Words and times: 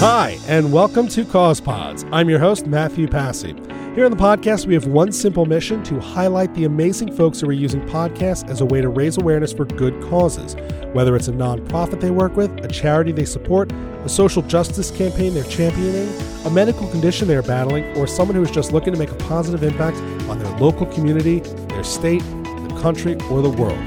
Hi, 0.00 0.38
and 0.46 0.72
welcome 0.72 1.08
to 1.08 1.24
Cause 1.24 1.60
Pods. 1.60 2.04
I'm 2.12 2.30
your 2.30 2.38
host, 2.38 2.68
Matthew 2.68 3.08
Passy. 3.08 3.52
Here 3.96 4.04
on 4.04 4.12
the 4.12 4.16
podcast, 4.16 4.64
we 4.64 4.74
have 4.74 4.86
one 4.86 5.10
simple 5.10 5.44
mission 5.44 5.82
to 5.82 5.98
highlight 5.98 6.54
the 6.54 6.66
amazing 6.66 7.16
folks 7.16 7.40
who 7.40 7.48
are 7.48 7.52
using 7.52 7.80
podcasts 7.80 8.48
as 8.48 8.60
a 8.60 8.64
way 8.64 8.80
to 8.80 8.88
raise 8.88 9.18
awareness 9.18 9.52
for 9.52 9.64
good 9.64 10.00
causes. 10.04 10.54
Whether 10.92 11.16
it's 11.16 11.26
a 11.26 11.32
nonprofit 11.32 12.00
they 12.00 12.12
work 12.12 12.36
with, 12.36 12.64
a 12.64 12.68
charity 12.68 13.10
they 13.10 13.24
support, 13.24 13.72
a 13.72 14.08
social 14.08 14.40
justice 14.42 14.92
campaign 14.92 15.34
they're 15.34 15.42
championing, 15.42 16.08
a 16.44 16.50
medical 16.50 16.86
condition 16.92 17.26
they're 17.26 17.42
battling, 17.42 17.84
or 17.96 18.06
someone 18.06 18.36
who 18.36 18.42
is 18.42 18.52
just 18.52 18.70
looking 18.70 18.92
to 18.92 18.98
make 19.00 19.10
a 19.10 19.16
positive 19.16 19.64
impact 19.64 19.96
on 20.30 20.38
their 20.38 20.58
local 20.58 20.86
community, 20.86 21.40
their 21.70 21.82
state, 21.82 22.22
the 22.22 22.78
country, 22.80 23.16
or 23.32 23.42
the 23.42 23.50
world. 23.50 23.80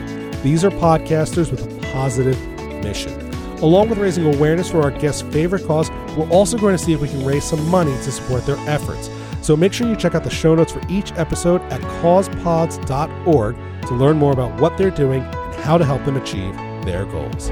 These 0.43 0.65
are 0.65 0.71
podcasters 0.71 1.49
with 1.49 1.65
a 1.65 1.91
positive 1.93 2.37
mission. 2.83 3.30
Along 3.61 3.89
with 3.89 3.99
raising 3.99 4.25
awareness 4.25 4.71
for 4.71 4.81
our 4.81 4.89
guests' 4.89 5.21
favorite 5.21 5.67
cause, 5.67 5.91
we're 6.17 6.29
also 6.29 6.57
going 6.57 6.75
to 6.75 6.83
see 6.83 6.93
if 6.93 7.01
we 7.01 7.07
can 7.07 7.23
raise 7.23 7.43
some 7.43 7.69
money 7.69 7.91
to 7.91 8.11
support 8.11 8.43
their 8.47 8.57
efforts. 8.67 9.09
So 9.43 9.55
make 9.55 9.71
sure 9.71 9.87
you 9.87 9.95
check 9.95 10.15
out 10.15 10.23
the 10.23 10.31
show 10.31 10.55
notes 10.55 10.71
for 10.71 10.81
each 10.89 11.11
episode 11.13 11.61
at 11.71 11.79
causepods.org 12.01 13.55
to 13.87 13.93
learn 13.93 14.17
more 14.17 14.33
about 14.33 14.59
what 14.59 14.77
they're 14.79 14.89
doing 14.89 15.21
and 15.21 15.55
how 15.61 15.77
to 15.77 15.85
help 15.85 16.03
them 16.05 16.17
achieve 16.17 16.55
their 16.85 17.05
goals. 17.05 17.49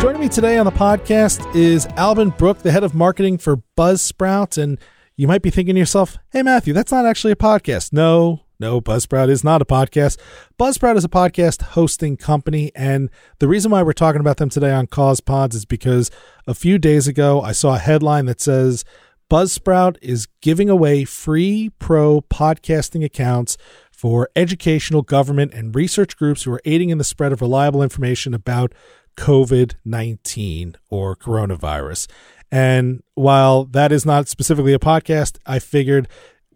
Joining 0.00 0.20
me 0.20 0.28
today 0.28 0.56
on 0.56 0.66
the 0.66 0.72
podcast 0.72 1.56
is 1.56 1.88
Alban 1.96 2.30
Brooke, 2.30 2.58
the 2.58 2.70
head 2.70 2.84
of 2.84 2.94
marketing 2.94 3.38
for 3.38 3.62
Buzzsprout. 3.76 4.62
And 4.62 4.78
you 5.16 5.26
might 5.26 5.42
be 5.42 5.50
thinking 5.50 5.74
to 5.74 5.78
yourself, 5.80 6.18
hey, 6.30 6.42
Matthew, 6.42 6.72
that's 6.72 6.92
not 6.92 7.04
actually 7.04 7.32
a 7.32 7.36
podcast. 7.36 7.92
No, 7.92 8.44
no, 8.60 8.80
Buzzsprout 8.80 9.28
is 9.28 9.44
not 9.44 9.62
a 9.62 9.64
podcast. 9.64 10.18
Buzzsprout 10.58 10.96
is 10.96 11.04
a 11.04 11.08
podcast 11.08 11.62
hosting 11.62 12.16
company. 12.16 12.72
And 12.74 13.08
the 13.38 13.46
reason 13.46 13.70
why 13.70 13.82
we're 13.82 13.92
talking 13.92 14.20
about 14.20 14.38
them 14.38 14.48
today 14.48 14.72
on 14.72 14.88
Cause 14.88 15.20
Pods 15.20 15.54
is 15.54 15.64
because 15.64 16.10
a 16.46 16.54
few 16.54 16.78
days 16.78 17.06
ago 17.06 17.40
I 17.40 17.52
saw 17.52 17.76
a 17.76 17.78
headline 17.78 18.26
that 18.26 18.40
says 18.40 18.84
Buzzsprout 19.30 19.96
is 20.02 20.26
giving 20.40 20.68
away 20.68 21.04
free 21.04 21.70
pro 21.78 22.22
podcasting 22.22 23.04
accounts 23.04 23.56
for 23.92 24.28
educational, 24.34 25.02
government, 25.02 25.52
and 25.54 25.74
research 25.74 26.16
groups 26.16 26.42
who 26.42 26.52
are 26.52 26.62
aiding 26.64 26.90
in 26.90 26.98
the 26.98 27.04
spread 27.04 27.32
of 27.32 27.40
reliable 27.40 27.82
information 27.82 28.34
about 28.34 28.72
COVID 29.16 29.74
19 29.84 30.76
or 30.90 31.14
coronavirus. 31.14 32.08
And 32.50 33.02
while 33.14 33.64
that 33.66 33.92
is 33.92 34.06
not 34.06 34.26
specifically 34.26 34.72
a 34.72 34.78
podcast, 34.78 35.38
I 35.44 35.58
figured 35.58 36.08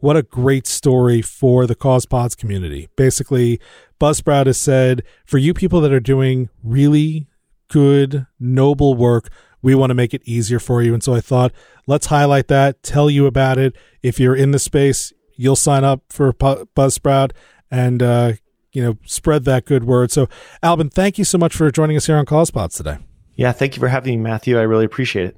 what 0.03 0.17
a 0.17 0.23
great 0.25 0.67
story 0.67 1.23
for 1.23 1.65
the 1.65 1.77
Cause 1.77 2.07
Pods 2.07 2.35
community. 2.35 2.89
Basically, 2.97 3.61
Buzzsprout 4.01 4.47
has 4.47 4.59
said 4.59 5.05
for 5.25 5.39
you 5.39 5.55
people 5.55 5.81
that 5.81 5.93
are 5.93 6.01
doing 6.01 6.49
really 6.65 7.29
good, 7.69 8.27
noble 8.41 8.95
work, 8.95 9.29
we 9.63 9.77
want 9.77 9.91
to 9.91 9.95
make 9.95 10.13
it 10.13 10.21
easier 10.25 10.59
for 10.59 10.83
you. 10.83 10.93
And 10.93 11.05
so 11.05 11.15
I 11.15 11.21
thought, 11.21 11.53
let's 11.87 12.07
highlight 12.07 12.49
that, 12.49 12.83
tell 12.83 13.09
you 13.09 13.27
about 13.27 13.59
it. 13.59 13.77
If 14.03 14.19
you're 14.19 14.35
in 14.35 14.51
the 14.51 14.59
space, 14.59 15.13
you'll 15.37 15.55
sign 15.55 15.85
up 15.85 16.03
for 16.09 16.33
Buzzsprout 16.33 17.31
and, 17.71 18.03
uh, 18.03 18.33
you 18.73 18.83
know, 18.83 18.99
spread 19.07 19.45
that 19.45 19.67
good 19.67 19.85
word. 19.85 20.11
So, 20.11 20.29
Alban, 20.65 20.91
thank 20.91 21.17
you 21.17 21.25
so 21.25 21.39
much 21.39 21.55
for 21.55 21.71
joining 21.71 21.97
us 21.97 22.07
here 22.07 22.17
on 22.17 22.27
Cause 22.27 22.51
Pods 22.51 22.75
today. 22.75 22.99
Yeah, 23.37 23.53
thank 23.53 23.77
you 23.77 23.81
for 23.81 23.89
having 23.89 24.19
me, 24.19 24.31
Matthew. 24.31 24.59
I 24.59 24.63
really 24.63 24.85
appreciate 24.85 25.27
it. 25.27 25.37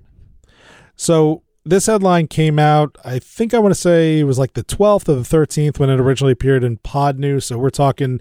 So, 0.97 1.43
this 1.65 1.87
headline 1.87 2.29
came 2.29 2.59
out, 2.59 2.97
I 3.05 3.19
think 3.19 3.55
I 3.55 3.59
want 3.59 3.75
to 3.75 3.81
say 3.81 4.19
it 4.19 4.25
was 4.25 4.39
like 4.39 4.53
the 4.53 4.65
12th 4.65 5.09
or 5.09 5.15
the 5.15 5.23
13th 5.23 5.79
when 5.79 5.91
it 5.91 5.99
originally 5.99 6.33
appeared 6.33 6.63
in 6.63 6.79
Podnews. 6.79 7.45
So 7.45 7.59
we're 7.59 7.71
talking 7.71 8.21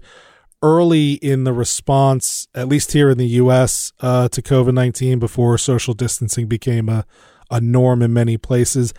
early 0.62 1.12
in 1.14 1.44
the 1.44 1.52
response, 1.52 2.48
at 2.54 2.68
least 2.68 2.92
here 2.92 3.10
in 3.10 3.18
the 3.18 3.26
US, 3.26 3.92
uh, 4.00 4.28
to 4.28 4.40
COVID 4.40 4.72
19 4.72 5.18
before 5.18 5.58
social 5.58 5.92
distancing 5.92 6.46
became 6.46 6.88
a, 6.88 7.04
a 7.50 7.60
norm 7.60 8.00
in 8.00 8.12
many 8.12 8.38
places. 8.38 8.94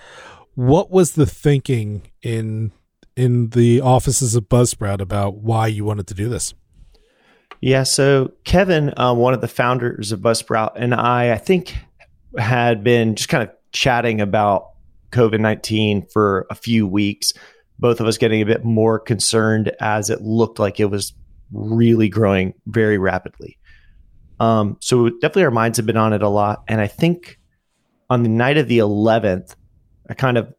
What 0.53 0.91
was 0.91 1.13
the 1.13 1.25
thinking 1.25 2.11
in 2.21 2.71
in 3.15 3.49
the 3.49 3.81
offices 3.81 4.35
of 4.35 4.43
Buzzsprout 4.43 4.99
about 4.99 5.37
why 5.37 5.67
you 5.67 5.85
wanted 5.85 6.05
to 6.07 6.13
do 6.13 6.29
this? 6.29 6.53
Yeah, 7.61 7.83
so 7.83 8.33
Kevin, 8.43 8.93
uh, 8.97 9.13
one 9.13 9.33
of 9.33 9.41
the 9.41 9.47
founders 9.47 10.11
of 10.11 10.19
Buzzsprout, 10.19 10.73
and 10.75 10.93
I, 10.93 11.31
I 11.31 11.37
think, 11.37 11.77
had 12.37 12.83
been 12.83 13.15
just 13.15 13.29
kind 13.29 13.41
of 13.41 13.49
chatting 13.75 14.21
about 14.21 14.69
COVID 15.11 15.39
19 15.39 16.07
for 16.07 16.47
a 16.49 16.55
few 16.55 16.87
weeks, 16.87 17.33
both 17.77 17.99
of 17.99 18.07
us 18.07 18.17
getting 18.17 18.41
a 18.41 18.45
bit 18.45 18.63
more 18.63 18.97
concerned 18.99 19.71
as 19.79 20.09
it 20.09 20.21
looked 20.21 20.59
like 20.59 20.79
it 20.79 20.85
was 20.85 21.13
really 21.51 22.09
growing 22.09 22.53
very 22.65 22.97
rapidly. 22.97 23.57
Um, 24.39 24.77
so 24.81 25.09
definitely 25.09 25.43
our 25.43 25.51
minds 25.51 25.77
have 25.77 25.85
been 25.85 25.97
on 25.97 26.13
it 26.13 26.21
a 26.21 26.29
lot. 26.29 26.63
And 26.67 26.81
I 26.81 26.87
think 26.87 27.39
on 28.09 28.23
the 28.23 28.29
night 28.29 28.57
of 28.57 28.67
the 28.67 28.79
11th, 28.79 29.55
I 30.09 30.13
kind 30.13 30.37
of 30.37 30.53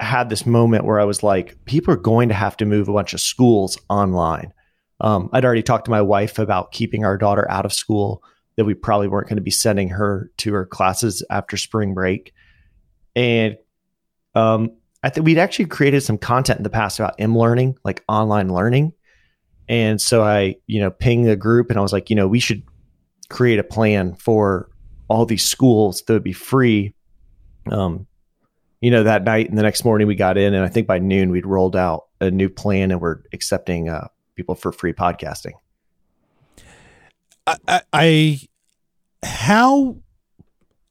had 0.00 0.30
this 0.30 0.46
moment 0.46 0.84
where 0.84 1.00
I 1.00 1.04
was 1.04 1.22
like, 1.22 1.62
people 1.64 1.92
are 1.92 1.98
going 1.98 2.28
to 2.28 2.34
have 2.34 2.56
to 2.58 2.64
move 2.64 2.88
a 2.88 2.92
bunch 2.92 3.12
of 3.12 3.20
schools 3.20 3.78
online. 3.88 4.52
Um, 5.00 5.28
I'd 5.32 5.44
already 5.44 5.62
talked 5.62 5.86
to 5.86 5.90
my 5.90 6.02
wife 6.02 6.38
about 6.38 6.72
keeping 6.72 7.04
our 7.04 7.16
daughter 7.16 7.48
out 7.50 7.64
of 7.64 7.72
school, 7.72 8.22
that 8.56 8.64
we 8.64 8.74
probably 8.74 9.08
weren't 9.08 9.28
going 9.28 9.36
to 9.36 9.42
be 9.42 9.50
sending 9.50 9.90
her 9.90 10.30
to 10.38 10.52
her 10.52 10.66
classes 10.66 11.24
after 11.30 11.56
spring 11.56 11.94
break. 11.94 12.32
And 13.18 13.58
um, 14.36 14.70
I 15.02 15.10
think 15.10 15.26
we'd 15.26 15.38
actually 15.38 15.64
created 15.64 16.04
some 16.04 16.18
content 16.18 16.58
in 16.58 16.62
the 16.62 16.70
past 16.70 17.00
about 17.00 17.16
M 17.18 17.36
learning, 17.36 17.76
like 17.82 18.04
online 18.08 18.48
learning. 18.48 18.92
And 19.68 20.00
so 20.00 20.22
I, 20.22 20.54
you 20.68 20.80
know, 20.80 20.92
pinged 20.92 21.26
the 21.26 21.34
group 21.34 21.68
and 21.68 21.78
I 21.78 21.82
was 21.82 21.92
like, 21.92 22.10
you 22.10 22.16
know, 22.16 22.28
we 22.28 22.38
should 22.38 22.62
create 23.28 23.58
a 23.58 23.64
plan 23.64 24.14
for 24.14 24.70
all 25.08 25.26
these 25.26 25.44
schools 25.44 26.02
that 26.02 26.12
would 26.12 26.22
be 26.22 26.32
free. 26.32 26.94
Um, 27.72 28.06
you 28.80 28.92
know, 28.92 29.02
that 29.02 29.24
night 29.24 29.48
and 29.48 29.58
the 29.58 29.64
next 29.64 29.84
morning 29.84 30.06
we 30.06 30.14
got 30.14 30.38
in, 30.38 30.54
and 30.54 30.64
I 30.64 30.68
think 30.68 30.86
by 30.86 31.00
noon 31.00 31.30
we'd 31.30 31.44
rolled 31.44 31.74
out 31.74 32.06
a 32.20 32.30
new 32.30 32.48
plan 32.48 32.92
and 32.92 33.00
we're 33.00 33.18
accepting 33.32 33.88
uh, 33.88 34.06
people 34.36 34.54
for 34.54 34.70
free 34.70 34.92
podcasting. 34.92 35.54
I, 37.48 37.82
I, 37.92 38.40
how, 39.24 39.96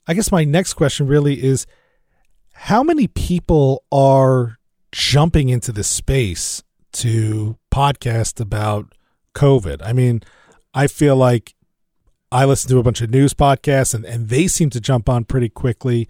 I 0.08 0.14
guess 0.14 0.30
my 0.30 0.44
next 0.44 0.74
question 0.74 1.08
really 1.08 1.42
is 1.42 1.66
how 2.62 2.82
many 2.82 3.08
people 3.08 3.84
are 3.92 4.58
jumping 4.92 5.50
into 5.50 5.72
this 5.72 5.88
space 5.88 6.64
to 6.92 7.58
podcast 7.72 8.40
about 8.40 8.94
COVID? 9.36 9.82
I 9.84 9.94
mean, 9.94 10.24
I 10.74 10.88
feel 10.88 11.16
like 11.16 11.54
I 12.32 12.46
listen 12.46 12.70
to 12.72 12.80
a 12.80 12.84
bunch 12.84 13.02
of 13.02 13.12
news 13.12 13.34
podcasts 13.34 13.94
and, 13.94 14.04
and 14.06 14.30
they 14.30 14.48
seem 14.48 14.72
to 14.72 14.82
jump 14.82 15.08
on 15.08 15.24
pretty 15.24 15.50
quickly. 15.50 16.10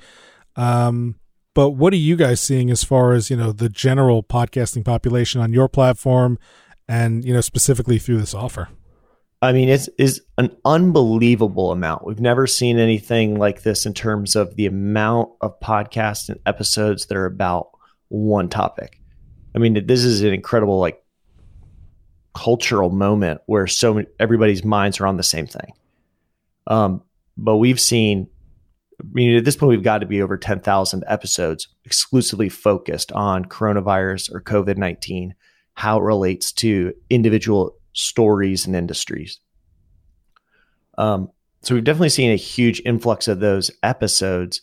Um, 0.56 1.20
but 1.54 1.72
what 1.72 1.92
are 1.92 1.98
you 1.98 2.16
guys 2.16 2.40
seeing 2.40 2.72
as 2.72 2.84
far 2.84 3.12
as, 3.12 3.30
you 3.30 3.36
know, 3.36 3.52
the 3.52 3.70
general 3.70 4.24
podcasting 4.24 4.86
population 4.86 5.42
on 5.42 5.52
your 5.52 5.68
platform 5.68 6.40
and, 6.88 7.26
you 7.26 7.34
know, 7.34 7.42
specifically 7.42 8.00
through 8.00 8.20
this 8.20 8.34
offer? 8.34 8.70
I 9.42 9.52
mean, 9.52 9.70
it's 9.70 9.88
is 10.00 10.22
an 10.38 10.56
unbelievable 10.66 11.72
amount. 11.72 12.06
We've 12.06 12.20
never 12.20 12.48
seen 12.48 12.80
anything 12.80 13.38
like 13.38 13.62
this 13.62 13.86
in 13.86 13.94
terms 13.94 14.36
of 14.36 14.56
the 14.56 14.66
amount 14.66 15.30
of 15.42 15.60
podcasts 15.60 16.30
and 16.30 16.40
episodes 16.46 17.06
that 17.06 17.18
are 17.18 17.28
about 17.28 17.70
one 18.08 18.50
topic. 18.50 19.00
I 19.56 19.60
mean, 19.60 19.86
this 19.86 20.04
is 20.04 20.24
an 20.24 20.34
incredible 20.34 20.80
like 20.80 21.04
cultural 22.34 22.90
moment 22.90 23.42
where 23.46 23.68
so 23.68 23.94
many, 23.94 24.08
everybody's 24.20 24.64
minds 24.64 25.00
are 25.00 25.08
on 25.08 25.18
the 25.18 25.24
same 25.24 25.46
thing. 25.46 25.72
Um, 26.66 27.04
but 27.38 27.58
we've 27.58 27.80
seen, 27.80 28.28
I 29.00 29.06
mean, 29.12 29.38
at 29.38 29.46
this 29.46 29.56
point, 29.56 29.70
we've 29.70 29.84
got 29.84 30.00
to 30.00 30.08
be 30.08 30.24
over 30.24 30.38
ten 30.38 30.62
thousand 30.62 31.04
episodes 31.08 31.68
exclusively 31.86 32.50
focused 32.50 33.12
on 33.12 33.46
coronavirus 33.46 34.34
or 34.34 34.42
COVID 34.42 34.78
nineteen, 34.78 35.36
how 35.76 36.00
it 36.00 36.04
relates 36.04 36.52
to 36.54 36.94
individual 37.12 37.77
stories 37.98 38.66
and 38.66 38.76
industries. 38.76 39.40
Um, 40.98 41.32
so 41.62 41.76
we've 41.76 41.84
definitely 41.84 42.10
seen 42.10 42.32
a 42.32 42.36
huge 42.36 42.82
influx 42.86 43.28
of 43.28 43.40
those 43.40 43.72
episodes. 43.84 44.62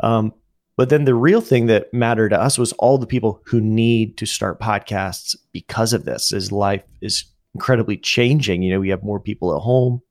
Um, 0.00 0.34
but 0.76 0.90
then 0.90 1.04
the 1.04 1.14
real 1.14 1.40
thing 1.40 1.66
that 1.66 1.92
mattered 1.94 2.30
to 2.30 2.40
us 2.40 2.58
was 2.58 2.72
all 2.74 2.98
the 2.98 3.06
people 3.06 3.40
who 3.46 3.60
need 3.60 4.16
to 4.18 4.26
start 4.26 4.60
podcasts 4.60 5.36
because 5.52 5.92
of 5.92 6.04
this. 6.04 6.32
As 6.32 6.52
life 6.52 6.84
is 7.00 7.24
incredibly 7.54 7.96
changing, 7.96 8.62
you 8.62 8.72
know, 8.72 8.80
we 8.80 8.90
have 8.90 9.02
more 9.02 9.20
people 9.20 9.54
at 9.56 9.62
home. 9.62 10.02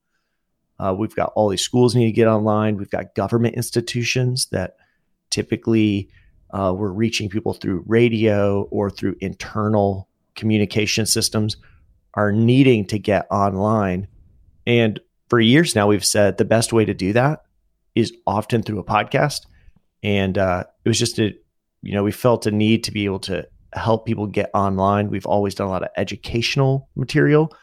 Uh, 0.79 0.95
we've 0.97 1.15
got 1.15 1.31
all 1.35 1.49
these 1.49 1.61
schools 1.61 1.95
need 1.95 2.05
to 2.05 2.11
get 2.11 2.27
online. 2.27 2.77
We've 2.77 2.89
got 2.89 3.13
government 3.13 3.55
institutions 3.55 4.47
that 4.47 4.77
typically 5.29 6.09
uh, 6.51 6.73
we're 6.75 6.91
reaching 6.91 7.29
people 7.29 7.53
through 7.53 7.83
radio 7.85 8.63
or 8.63 8.89
through 8.89 9.15
internal 9.19 10.07
communication 10.35 11.05
systems 11.05 11.57
are 12.13 12.31
needing 12.31 12.85
to 12.85 12.99
get 12.99 13.27
online. 13.31 14.07
And 14.65 14.99
for 15.29 15.39
years 15.39 15.75
now, 15.75 15.87
we've 15.87 16.05
said 16.05 16.37
the 16.37 16.45
best 16.45 16.73
way 16.73 16.85
to 16.85 16.93
do 16.93 17.13
that 17.13 17.43
is 17.95 18.13
often 18.27 18.63
through 18.63 18.79
a 18.79 18.83
podcast. 18.83 19.45
And 20.01 20.37
uh, 20.37 20.65
it 20.83 20.89
was 20.89 20.99
just 20.99 21.19
a, 21.19 21.33
you 21.81 21.93
know, 21.93 22.03
we 22.03 22.11
felt 22.11 22.45
a 22.45 22.51
need 22.51 22.83
to 22.85 22.91
be 22.91 23.05
able 23.05 23.19
to 23.21 23.47
help 23.73 24.05
people 24.05 24.27
get 24.27 24.51
online. 24.53 25.09
We've 25.09 25.25
always 25.25 25.55
done 25.55 25.67
a 25.67 25.71
lot 25.71 25.83
of 25.83 25.89
educational 25.97 26.89
material. 26.95 27.53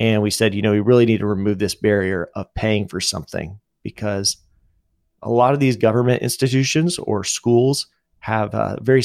And 0.00 0.22
we 0.22 0.30
said, 0.30 0.54
you 0.54 0.62
know, 0.62 0.72
we 0.72 0.80
really 0.80 1.06
need 1.06 1.18
to 1.18 1.26
remove 1.26 1.58
this 1.58 1.74
barrier 1.74 2.30
of 2.34 2.52
paying 2.54 2.88
for 2.88 3.00
something 3.00 3.58
because 3.82 4.36
a 5.22 5.30
lot 5.30 5.54
of 5.54 5.60
these 5.60 5.76
government 5.76 6.22
institutions 6.22 6.98
or 6.98 7.24
schools 7.24 7.88
have 8.20 8.54
a 8.54 8.78
very 8.80 9.02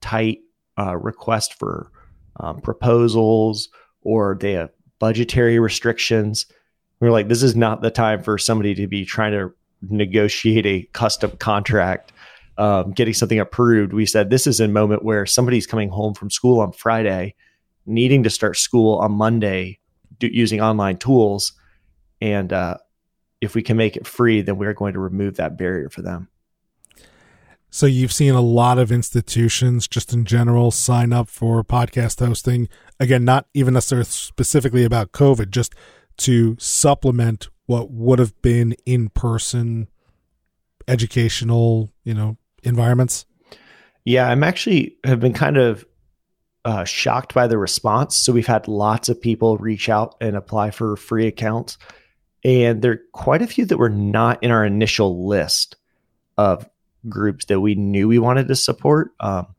tight 0.00 0.40
uh, 0.78 0.96
request 0.96 1.58
for 1.58 1.90
um, 2.38 2.60
proposals 2.60 3.68
or 4.06 4.36
they 4.40 4.52
have 4.52 4.70
budgetary 5.00 5.58
restrictions. 5.58 6.46
We're 7.00 7.10
like, 7.10 7.28
this 7.28 7.42
is 7.42 7.56
not 7.56 7.82
the 7.82 7.90
time 7.90 8.22
for 8.22 8.38
somebody 8.38 8.74
to 8.76 8.86
be 8.86 9.04
trying 9.04 9.32
to 9.32 9.52
negotiate 9.82 10.64
a 10.64 10.88
custom 10.92 11.32
contract, 11.32 12.12
um, 12.56 12.92
getting 12.92 13.12
something 13.12 13.40
approved. 13.40 13.92
We 13.92 14.06
said 14.06 14.30
this 14.30 14.46
is 14.46 14.60
a 14.60 14.68
moment 14.68 15.04
where 15.04 15.26
somebody's 15.26 15.66
coming 15.66 15.90
home 15.90 16.14
from 16.14 16.30
school 16.30 16.60
on 16.60 16.72
Friday, 16.72 17.34
needing 17.84 18.22
to 18.22 18.30
start 18.30 18.56
school 18.56 18.98
on 18.98 19.12
Monday 19.12 19.80
do, 20.18 20.28
using 20.28 20.60
online 20.60 20.98
tools. 20.98 21.52
And 22.20 22.52
uh, 22.52 22.76
if 23.40 23.54
we 23.54 23.62
can 23.62 23.76
make 23.76 23.96
it 23.96 24.06
free, 24.06 24.40
then 24.40 24.56
we're 24.56 24.72
going 24.72 24.94
to 24.94 25.00
remove 25.00 25.36
that 25.36 25.58
barrier 25.58 25.90
for 25.90 26.02
them. 26.02 26.28
So 27.76 27.84
you've 27.84 28.10
seen 28.10 28.32
a 28.32 28.40
lot 28.40 28.78
of 28.78 28.90
institutions 28.90 29.86
just 29.86 30.14
in 30.14 30.24
general 30.24 30.70
sign 30.70 31.12
up 31.12 31.28
for 31.28 31.62
podcast 31.62 32.26
hosting. 32.26 32.70
Again, 32.98 33.22
not 33.26 33.48
even 33.52 33.74
necessarily 33.74 34.06
specifically 34.06 34.82
about 34.82 35.12
COVID, 35.12 35.50
just 35.50 35.74
to 36.16 36.56
supplement 36.58 37.50
what 37.66 37.90
would 37.90 38.18
have 38.18 38.40
been 38.40 38.74
in 38.86 39.10
person 39.10 39.88
educational, 40.88 41.92
you 42.02 42.14
know, 42.14 42.38
environments. 42.62 43.26
Yeah, 44.06 44.26
I'm 44.26 44.42
actually 44.42 44.96
have 45.04 45.20
been 45.20 45.34
kind 45.34 45.58
of 45.58 45.84
uh, 46.64 46.84
shocked 46.84 47.34
by 47.34 47.46
the 47.46 47.58
response. 47.58 48.16
So 48.16 48.32
we've 48.32 48.46
had 48.46 48.68
lots 48.68 49.10
of 49.10 49.20
people 49.20 49.58
reach 49.58 49.90
out 49.90 50.14
and 50.18 50.34
apply 50.34 50.70
for 50.70 50.96
free 50.96 51.26
accounts, 51.26 51.76
and 52.42 52.80
there 52.80 52.92
are 52.92 53.02
quite 53.12 53.42
a 53.42 53.46
few 53.46 53.66
that 53.66 53.76
were 53.76 53.90
not 53.90 54.42
in 54.42 54.50
our 54.50 54.64
initial 54.64 55.28
list 55.28 55.76
of 56.38 56.66
groups 57.08 57.46
that 57.46 57.60
we 57.60 57.74
knew 57.74 58.08
we 58.08 58.18
wanted 58.18 58.48
to 58.48 58.56
support. 58.56 59.12
Um, 59.20 59.54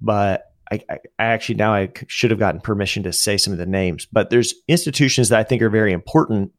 but 0.00 0.52
I, 0.70 0.80
I, 0.88 0.98
actually 1.18 1.56
now 1.56 1.74
I 1.74 1.90
should 2.06 2.30
have 2.30 2.40
gotten 2.40 2.60
permission 2.60 3.02
to 3.02 3.12
say 3.12 3.36
some 3.36 3.52
of 3.52 3.58
the 3.58 3.66
names. 3.66 4.06
But 4.06 4.30
there's 4.30 4.54
institutions 4.68 5.28
that 5.28 5.38
I 5.38 5.44
think 5.44 5.60
are 5.62 5.70
very 5.70 5.92
important 5.92 6.52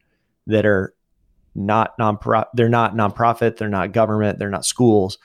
that 0.46 0.64
are 0.64 0.94
not 1.54 1.94
non 1.98 2.18
they're 2.54 2.68
not 2.68 2.94
nonprofit, 2.94 3.56
they're 3.56 3.68
not 3.68 3.92
government, 3.92 4.38
they're 4.38 4.50
not 4.50 4.64
schools, 4.64 5.18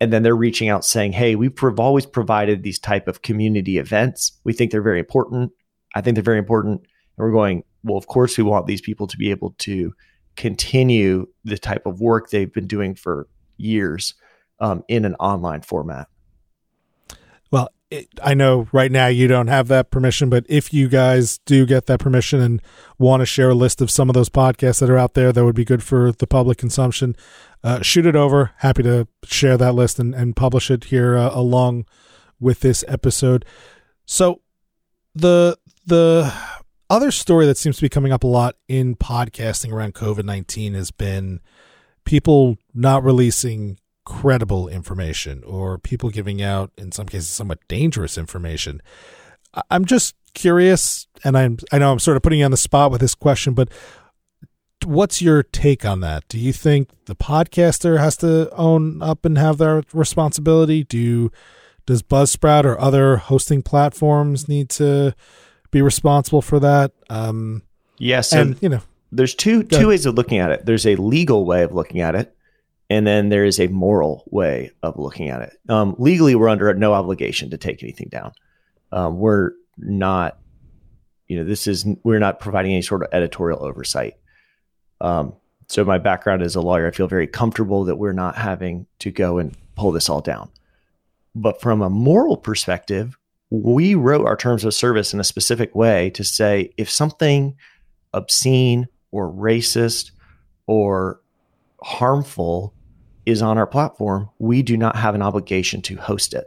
and 0.00 0.12
then 0.12 0.22
they're 0.22 0.36
reaching 0.36 0.68
out 0.68 0.84
saying, 0.84 1.12
"Hey, 1.12 1.34
we've 1.34 1.54
always 1.78 2.06
provided 2.06 2.62
these 2.62 2.78
type 2.78 3.08
of 3.08 3.22
community 3.22 3.78
events. 3.78 4.32
We 4.44 4.52
think 4.52 4.70
they're 4.70 4.82
very 4.82 5.00
important. 5.00 5.52
I 5.94 6.00
think 6.00 6.14
they're 6.14 6.24
very 6.24 6.38
important." 6.38 6.80
And 6.80 7.24
we're 7.24 7.32
going, 7.32 7.64
"Well, 7.82 7.96
of 7.96 8.06
course, 8.06 8.36
we 8.36 8.44
want 8.44 8.66
these 8.66 8.80
people 8.80 9.06
to 9.08 9.16
be 9.16 9.30
able 9.30 9.54
to 9.58 9.92
continue 10.36 11.26
the 11.44 11.58
type 11.58 11.86
of 11.86 12.00
work 12.00 12.30
they've 12.30 12.52
been 12.52 12.66
doing 12.66 12.94
for 12.94 13.28
years." 13.56 14.14
Um, 14.58 14.84
in 14.88 15.04
an 15.04 15.14
online 15.16 15.62
format. 15.62 16.08
Well, 17.50 17.68
it, 17.90 18.08
I 18.22 18.34
know 18.34 18.66
right 18.72 18.90
now 18.90 19.06
you 19.06 19.28
don't 19.28 19.46
have 19.46 19.68
that 19.68 19.90
permission, 19.90 20.28
but 20.28 20.44
if 20.48 20.74
you 20.74 20.88
guys 20.88 21.38
do 21.46 21.64
get 21.64 21.86
that 21.86 22.00
permission 22.00 22.40
and 22.40 22.60
want 22.98 23.20
to 23.20 23.26
share 23.26 23.50
a 23.50 23.54
list 23.54 23.80
of 23.80 23.90
some 23.90 24.10
of 24.10 24.14
those 24.14 24.28
podcasts 24.28 24.80
that 24.80 24.90
are 24.90 24.98
out 24.98 25.14
there 25.14 25.32
that 25.32 25.44
would 25.44 25.54
be 25.54 25.64
good 25.64 25.84
for 25.84 26.10
the 26.10 26.26
public 26.26 26.58
consumption, 26.58 27.14
uh, 27.62 27.82
shoot 27.82 28.04
it 28.04 28.16
over. 28.16 28.50
Happy 28.58 28.82
to 28.82 29.06
share 29.24 29.56
that 29.56 29.74
list 29.74 30.00
and, 30.00 30.14
and 30.14 30.34
publish 30.34 30.70
it 30.70 30.84
here 30.84 31.16
uh, 31.16 31.30
along 31.32 31.84
with 32.40 32.60
this 32.60 32.84
episode. 32.88 33.44
So 34.04 34.40
the 35.14 35.56
the 35.86 36.32
other 36.90 37.10
story 37.10 37.46
that 37.46 37.56
seems 37.56 37.76
to 37.76 37.82
be 37.82 37.88
coming 37.88 38.12
up 38.12 38.24
a 38.24 38.28
lot 38.28 38.56
in 38.68 38.96
podcasting 38.96 39.72
around 39.72 39.94
COVID 39.94 40.24
nineteen 40.24 40.74
has 40.74 40.90
been 40.90 41.40
people 42.04 42.58
not 42.74 43.04
releasing 43.04 43.78
credible 44.06 44.68
information 44.68 45.44
or 45.44 45.76
people 45.76 46.08
giving 46.08 46.40
out, 46.40 46.70
in 46.78 46.92
some 46.92 47.06
cases, 47.06 47.28
somewhat 47.28 47.58
dangerous 47.68 48.16
information. 48.16 48.80
I'm 49.70 49.84
just 49.84 50.14
curious, 50.32 51.06
and 51.24 51.36
I'm 51.36 51.58
I 51.72 51.78
know 51.78 51.92
I'm 51.92 51.98
sort 51.98 52.16
of 52.16 52.22
putting 52.22 52.38
you 52.38 52.44
on 52.46 52.50
the 52.50 52.56
spot 52.56 52.90
with 52.90 53.02
this 53.02 53.14
question, 53.14 53.52
but 53.52 53.68
what's 54.84 55.20
your 55.20 55.42
take 55.42 55.84
on 55.84 56.00
that? 56.00 56.26
Do 56.28 56.38
you 56.38 56.52
think 56.52 56.88
the 57.06 57.16
podcaster 57.16 57.98
has 57.98 58.16
to 58.18 58.50
own 58.54 59.02
up 59.02 59.24
and 59.24 59.36
have 59.36 59.58
their 59.58 59.82
responsibility? 59.92 60.84
Do 60.84 60.98
you, 60.98 61.32
does 61.86 62.02
Buzzsprout 62.02 62.64
or 62.64 62.80
other 62.80 63.16
hosting 63.16 63.62
platforms 63.62 64.48
need 64.48 64.68
to 64.70 65.14
be 65.70 65.82
responsible 65.82 66.42
for 66.42 66.60
that? 66.60 66.92
Um, 67.10 67.62
yes, 67.98 68.30
yeah, 68.32 68.36
so 68.36 68.40
and 68.40 68.62
you 68.62 68.68
know, 68.68 68.82
there's 69.10 69.34
two 69.34 69.64
two 69.64 69.88
ways 69.88 70.06
of 70.06 70.14
looking 70.14 70.38
at 70.38 70.50
it. 70.50 70.66
There's 70.66 70.86
a 70.86 70.94
legal 70.96 71.44
way 71.44 71.62
of 71.62 71.72
looking 71.72 72.00
at 72.00 72.14
it, 72.14 72.35
and 72.88 73.06
then 73.06 73.28
there 73.28 73.44
is 73.44 73.58
a 73.58 73.68
moral 73.68 74.24
way 74.30 74.70
of 74.82 74.98
looking 74.98 75.28
at 75.28 75.42
it. 75.42 75.58
Um, 75.68 75.96
legally, 75.98 76.34
we're 76.34 76.48
under 76.48 76.72
no 76.74 76.92
obligation 76.92 77.50
to 77.50 77.58
take 77.58 77.82
anything 77.82 78.08
down. 78.08 78.32
Um, 78.92 79.18
we're 79.18 79.52
not, 79.76 80.38
you 81.26 81.36
know, 81.36 81.44
this 81.44 81.66
is 81.66 81.84
we're 82.04 82.20
not 82.20 82.40
providing 82.40 82.72
any 82.72 82.82
sort 82.82 83.02
of 83.02 83.08
editorial 83.12 83.64
oversight. 83.64 84.14
Um, 85.00 85.34
so 85.68 85.84
my 85.84 85.98
background 85.98 86.42
as 86.42 86.54
a 86.54 86.60
lawyer, 86.60 86.86
I 86.86 86.92
feel 86.92 87.08
very 87.08 87.26
comfortable 87.26 87.84
that 87.84 87.96
we're 87.96 88.12
not 88.12 88.36
having 88.36 88.86
to 89.00 89.10
go 89.10 89.38
and 89.38 89.56
pull 89.74 89.90
this 89.90 90.08
all 90.08 90.20
down. 90.20 90.48
But 91.34 91.60
from 91.60 91.82
a 91.82 91.90
moral 91.90 92.36
perspective, 92.36 93.18
we 93.50 93.94
wrote 93.94 94.26
our 94.26 94.36
terms 94.36 94.64
of 94.64 94.74
service 94.74 95.12
in 95.12 95.20
a 95.20 95.24
specific 95.24 95.74
way 95.74 96.10
to 96.10 96.24
say 96.24 96.72
if 96.76 96.88
something 96.88 97.56
obscene 98.12 98.88
or 99.10 99.30
racist 99.30 100.12
or 100.66 101.20
harmful 101.82 102.72
is 103.26 103.42
on 103.42 103.58
our 103.58 103.66
platform, 103.66 104.30
we 104.38 104.62
do 104.62 104.76
not 104.76 104.96
have 104.96 105.14
an 105.14 105.22
obligation 105.22 105.82
to 105.82 105.96
host 105.96 106.32
it. 106.32 106.46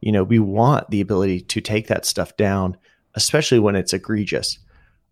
You 0.00 0.12
know, 0.12 0.22
we 0.22 0.38
want 0.38 0.90
the 0.90 1.00
ability 1.00 1.40
to 1.40 1.60
take 1.60 1.88
that 1.88 2.04
stuff 2.04 2.36
down, 2.36 2.76
especially 3.14 3.58
when 3.58 3.76
it's 3.76 3.92
egregious. 3.92 4.58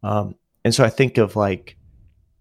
Um, 0.02 0.34
and 0.64 0.74
so 0.74 0.84
I 0.84 0.90
think 0.90 1.16
of 1.16 1.36
like, 1.36 1.76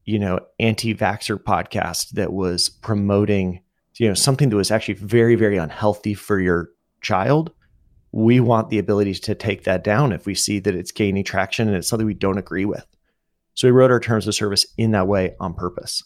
you 0.03 0.19
know, 0.19 0.39
anti-vaxxer 0.59 1.37
podcast 1.37 2.11
that 2.11 2.33
was 2.33 2.67
promoting, 2.67 3.61
you 3.97 4.07
know, 4.07 4.13
something 4.13 4.49
that 4.49 4.55
was 4.55 4.71
actually 4.71 4.95
very, 4.95 5.35
very 5.35 5.57
unhealthy 5.57 6.13
for 6.13 6.39
your 6.39 6.71
child. 7.01 7.51
We 8.11 8.39
want 8.39 8.69
the 8.69 8.79
ability 8.79 9.13
to 9.13 9.35
take 9.35 9.65
that 9.65 9.83
down 9.83 10.11
if 10.11 10.25
we 10.25 10.33
see 10.33 10.59
that 10.59 10.73
it's 10.73 10.91
gaining 10.91 11.23
traction 11.23 11.67
and 11.67 11.77
it's 11.77 11.87
something 11.87 12.07
we 12.07 12.13
don't 12.15 12.39
agree 12.39 12.65
with. 12.65 12.85
So 13.53 13.67
we 13.67 13.71
wrote 13.71 13.91
our 13.91 13.99
terms 13.99 14.27
of 14.27 14.33
service 14.33 14.65
in 14.77 14.91
that 14.91 15.07
way 15.07 15.35
on 15.39 15.53
purpose. 15.53 16.03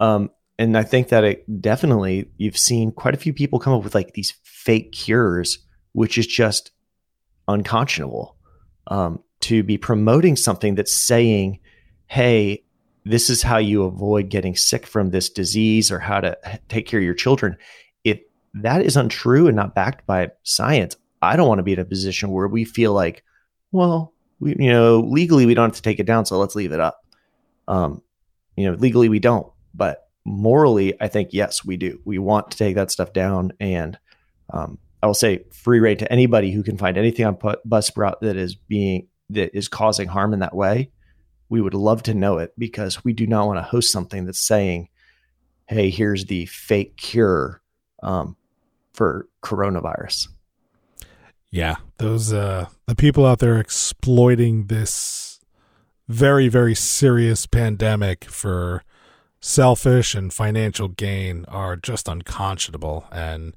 Um, 0.00 0.30
and 0.58 0.76
I 0.76 0.82
think 0.82 1.08
that 1.08 1.24
it 1.24 1.60
definitely 1.60 2.30
you've 2.36 2.58
seen 2.58 2.92
quite 2.92 3.14
a 3.14 3.18
few 3.18 3.32
people 3.32 3.58
come 3.58 3.72
up 3.72 3.82
with 3.82 3.94
like 3.94 4.12
these 4.12 4.34
fake 4.42 4.92
cures, 4.92 5.58
which 5.92 6.16
is 6.18 6.26
just 6.26 6.70
unconscionable. 7.48 8.36
Um, 8.86 9.22
to 9.40 9.62
be 9.62 9.78
promoting 9.78 10.36
something 10.36 10.74
that's 10.74 10.94
saying, 10.94 11.60
"Hey, 12.06 12.64
this 13.04 13.28
is 13.28 13.42
how 13.42 13.58
you 13.58 13.84
avoid 13.84 14.28
getting 14.28 14.56
sick 14.56 14.86
from 14.86 15.10
this 15.10 15.28
disease, 15.28 15.90
or 15.90 15.98
how 15.98 16.20
to 16.20 16.38
take 16.68 16.86
care 16.86 17.00
of 17.00 17.04
your 17.04 17.14
children." 17.14 17.56
If 18.04 18.20
that 18.54 18.82
is 18.82 18.96
untrue 18.96 19.46
and 19.46 19.56
not 19.56 19.74
backed 19.74 20.06
by 20.06 20.30
science, 20.44 20.96
I 21.20 21.36
don't 21.36 21.48
want 21.48 21.58
to 21.58 21.64
be 21.64 21.72
in 21.72 21.78
a 21.78 21.84
position 21.84 22.30
where 22.30 22.48
we 22.48 22.64
feel 22.64 22.92
like, 22.92 23.24
well, 23.72 24.12
we, 24.40 24.54
you 24.58 24.70
know, 24.70 25.00
legally 25.00 25.46
we 25.46 25.54
don't 25.54 25.70
have 25.70 25.76
to 25.76 25.82
take 25.82 25.98
it 25.98 26.06
down, 26.06 26.26
so 26.26 26.38
let's 26.38 26.54
leave 26.54 26.72
it 26.72 26.80
up. 26.80 27.00
Um, 27.66 28.02
you 28.56 28.70
know, 28.70 28.76
legally 28.76 29.08
we 29.08 29.18
don't, 29.18 29.50
but 29.74 30.04
morally, 30.24 30.94
I 31.00 31.08
think 31.08 31.30
yes, 31.32 31.64
we 31.64 31.76
do. 31.76 32.00
We 32.04 32.18
want 32.18 32.50
to 32.50 32.56
take 32.56 32.76
that 32.76 32.90
stuff 32.90 33.12
down, 33.12 33.52
and 33.60 33.98
um, 34.52 34.78
I 35.02 35.06
will 35.06 35.14
say 35.14 35.44
free 35.52 35.80
reign 35.80 35.98
to 35.98 36.10
anybody 36.10 36.50
who 36.50 36.62
can 36.62 36.78
find 36.78 36.96
anything 36.96 37.26
on 37.26 37.36
Buzzsprout 37.36 38.20
that 38.20 38.36
is 38.36 38.54
being 38.54 39.08
that 39.30 39.56
is 39.56 39.68
causing 39.68 40.08
harm 40.08 40.32
in 40.32 40.40
that 40.40 40.54
way. 40.54 40.90
We 41.48 41.60
would 41.60 41.74
love 41.74 42.02
to 42.04 42.14
know 42.14 42.38
it 42.38 42.52
because 42.58 43.04
we 43.04 43.12
do 43.12 43.26
not 43.26 43.46
want 43.46 43.58
to 43.58 43.62
host 43.62 43.92
something 43.92 44.24
that's 44.24 44.46
saying, 44.46 44.88
"Hey, 45.68 45.90
here's 45.90 46.24
the 46.24 46.46
fake 46.46 46.96
cure 46.96 47.60
um, 48.02 48.36
for 48.92 49.28
coronavirus." 49.42 50.28
Yeah, 51.50 51.76
those 51.98 52.32
uh, 52.32 52.66
the 52.86 52.96
people 52.96 53.26
out 53.26 53.38
there 53.38 53.58
exploiting 53.58 54.66
this 54.66 55.38
very 56.08 56.48
very 56.48 56.74
serious 56.74 57.46
pandemic 57.46 58.24
for 58.24 58.82
selfish 59.44 60.14
and 60.14 60.32
financial 60.32 60.88
gain 60.88 61.44
are 61.48 61.76
just 61.76 62.08
unconscionable 62.08 63.06
and 63.12 63.54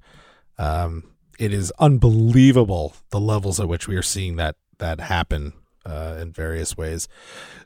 um, 0.57 1.01
it 1.39 1.53
is 1.53 1.71
unbelievable 1.79 2.93
the 3.11 3.19
levels 3.21 3.57
at 3.57 3.69
which 3.69 3.87
we 3.87 3.95
are 3.95 4.01
seeing 4.01 4.35
that 4.35 4.57
that 4.79 4.99
happen 4.99 5.53
uh, 5.85 6.17
in 6.19 6.33
various 6.33 6.75
ways. 6.75 7.07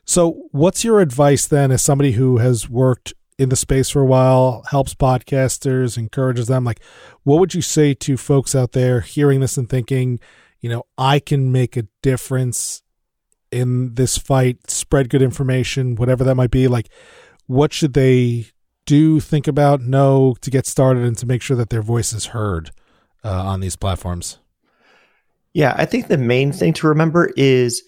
So, 0.04 0.44
what's 0.52 0.84
your 0.84 1.00
advice 1.00 1.48
then, 1.48 1.72
as 1.72 1.82
somebody 1.82 2.12
who 2.12 2.38
has 2.38 2.70
worked 2.70 3.12
in 3.38 3.48
the 3.48 3.56
space 3.56 3.90
for 3.90 4.02
a 4.02 4.06
while, 4.06 4.64
helps 4.70 4.94
podcasters, 4.94 5.98
encourages 5.98 6.46
them? 6.46 6.62
Like, 6.62 6.80
what 7.24 7.40
would 7.40 7.54
you 7.54 7.62
say 7.62 7.92
to 7.92 8.16
folks 8.16 8.54
out 8.54 8.70
there 8.70 9.00
hearing 9.00 9.40
this 9.40 9.58
and 9.58 9.68
thinking, 9.68 10.20
you 10.60 10.70
know, 10.70 10.84
I 10.96 11.18
can 11.18 11.50
make 11.50 11.76
a 11.76 11.88
difference 12.02 12.82
in 13.50 13.94
this 13.94 14.16
fight, 14.16 14.70
spread 14.70 15.10
good 15.10 15.22
information, 15.22 15.96
whatever 15.96 16.22
that 16.22 16.36
might 16.36 16.52
be? 16.52 16.68
Like, 16.68 16.88
what 17.52 17.72
should 17.72 17.92
they 17.92 18.46
do 18.86 19.20
think 19.20 19.46
about, 19.46 19.82
know 19.82 20.34
to 20.40 20.50
get 20.50 20.66
started 20.66 21.04
and 21.04 21.16
to 21.18 21.26
make 21.26 21.42
sure 21.42 21.56
that 21.56 21.70
their 21.70 21.82
voice 21.82 22.12
is 22.12 22.26
heard 22.26 22.70
uh, 23.24 23.42
on 23.44 23.60
these 23.60 23.76
platforms? 23.76 24.38
Yeah, 25.52 25.74
I 25.76 25.84
think 25.84 26.08
the 26.08 26.18
main 26.18 26.52
thing 26.52 26.72
to 26.74 26.88
remember 26.88 27.30
is 27.36 27.82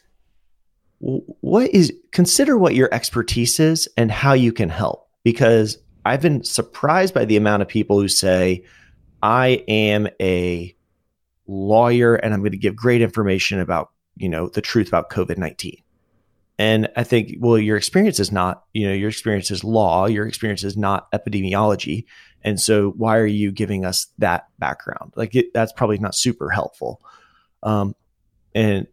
what 0.98 1.70
is 1.70 1.92
consider 2.12 2.56
what 2.58 2.74
your 2.74 2.92
expertise 2.92 3.58
is 3.58 3.88
and 3.96 4.10
how 4.10 4.34
you 4.34 4.52
can 4.52 4.68
help 4.68 5.08
because 5.22 5.78
I've 6.04 6.22
been 6.22 6.44
surprised 6.44 7.14
by 7.14 7.24
the 7.24 7.36
amount 7.36 7.62
of 7.62 7.68
people 7.68 7.98
who 7.98 8.08
say 8.08 8.64
I 9.22 9.64
am 9.66 10.08
a 10.20 10.76
lawyer 11.46 12.14
and 12.16 12.34
I'm 12.34 12.40
going 12.40 12.52
to 12.52 12.58
give 12.58 12.76
great 12.76 13.00
information 13.00 13.60
about, 13.60 13.90
you 14.16 14.28
know, 14.28 14.48
the 14.48 14.60
truth 14.60 14.88
about 14.88 15.10
COVID-19. 15.10 15.83
And 16.58 16.88
I 16.96 17.02
think, 17.02 17.36
well, 17.40 17.58
your 17.58 17.76
experience 17.76 18.20
is 18.20 18.30
not, 18.30 18.64
you 18.72 18.86
know, 18.88 18.94
your 18.94 19.08
experience 19.08 19.50
is 19.50 19.64
law, 19.64 20.06
your 20.06 20.26
experience 20.26 20.62
is 20.62 20.76
not 20.76 21.10
epidemiology. 21.12 22.04
And 22.42 22.60
so 22.60 22.90
why 22.90 23.18
are 23.18 23.26
you 23.26 23.50
giving 23.50 23.84
us 23.84 24.06
that 24.18 24.48
background? 24.58 25.12
Like 25.16 25.34
it, 25.34 25.52
that's 25.52 25.72
probably 25.72 25.98
not 25.98 26.14
super 26.14 26.50
helpful. 26.50 27.00
Um, 27.62 27.96
and, 28.54 28.86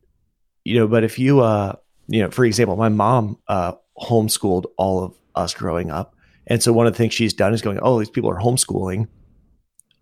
you 0.63 0.79
know, 0.79 0.87
but 0.87 1.03
if 1.03 1.19
you, 1.19 1.41
uh, 1.41 1.75
you 2.07 2.21
know, 2.21 2.31
for 2.31 2.45
example, 2.45 2.77
my 2.77 2.89
mom, 2.89 3.37
uh, 3.47 3.73
homeschooled 3.97 4.65
all 4.77 5.03
of 5.03 5.15
us 5.35 5.53
growing 5.53 5.91
up. 5.91 6.15
And 6.47 6.63
so 6.63 6.73
one 6.73 6.87
of 6.87 6.93
the 6.93 6.97
things 6.97 7.13
she's 7.13 7.33
done 7.33 7.53
is 7.53 7.61
going, 7.61 7.79
oh, 7.81 7.99
these 7.99 8.09
people 8.09 8.31
are 8.31 8.39
homeschooling. 8.39 9.07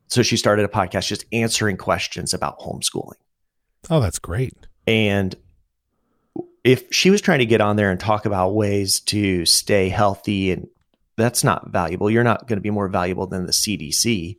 So 0.07 0.23
she 0.23 0.37
started 0.37 0.63
a 0.63 0.69
podcast 0.69 1.07
just 1.07 1.25
answering 1.31 1.77
questions 1.77 2.33
about 2.33 2.59
homeschooling. 2.59 3.17
Oh, 3.89 3.99
that's 3.99 4.19
great. 4.19 4.53
And 4.87 5.35
if 6.63 6.91
she 6.91 7.09
was 7.09 7.21
trying 7.21 7.39
to 7.39 7.45
get 7.45 7.61
on 7.61 7.75
there 7.75 7.91
and 7.91 7.99
talk 7.99 8.25
about 8.25 8.55
ways 8.55 8.99
to 9.01 9.45
stay 9.45 9.89
healthy 9.89 10.51
and 10.51 10.67
that's 11.19 11.43
not 11.43 11.69
valuable. 11.69 12.09
You're 12.09 12.23
not 12.23 12.47
going 12.47 12.57
to 12.57 12.61
be 12.61 12.69
more 12.69 12.87
valuable 12.87 13.27
than 13.27 13.45
the 13.45 13.51
CDC, 13.51 14.37